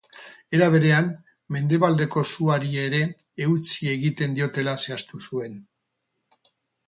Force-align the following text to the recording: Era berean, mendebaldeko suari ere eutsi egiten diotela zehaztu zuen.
Era 0.59 0.67
berean, 0.75 1.09
mendebaldeko 1.57 2.23
suari 2.29 2.71
ere 2.85 3.01
eutsi 3.47 3.91
egiten 3.93 4.33
diotela 4.39 4.75
zehaztu 4.87 5.23
zuen. 5.29 5.61